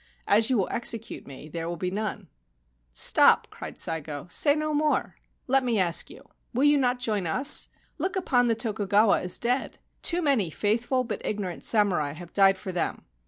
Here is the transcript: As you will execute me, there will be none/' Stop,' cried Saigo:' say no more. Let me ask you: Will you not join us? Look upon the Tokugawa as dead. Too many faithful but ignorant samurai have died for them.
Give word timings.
As 0.27 0.49
you 0.49 0.57
will 0.57 0.67
execute 0.71 1.27
me, 1.27 1.47
there 1.47 1.69
will 1.69 1.77
be 1.77 1.91
none/' 1.91 2.27
Stop,' 3.07 3.51
cried 3.51 3.77
Saigo:' 3.77 4.25
say 4.31 4.55
no 4.55 4.73
more. 4.73 5.15
Let 5.45 5.63
me 5.63 5.77
ask 5.79 6.09
you: 6.09 6.27
Will 6.55 6.63
you 6.63 6.79
not 6.79 6.97
join 6.97 7.27
us? 7.27 7.69
Look 7.99 8.15
upon 8.15 8.47
the 8.47 8.55
Tokugawa 8.55 9.21
as 9.21 9.37
dead. 9.37 9.77
Too 10.01 10.23
many 10.23 10.49
faithful 10.49 11.03
but 11.03 11.21
ignorant 11.23 11.63
samurai 11.63 12.13
have 12.13 12.33
died 12.33 12.57
for 12.57 12.71
them. 12.71 13.05